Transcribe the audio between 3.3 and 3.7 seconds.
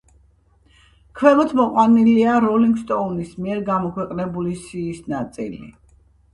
მიერ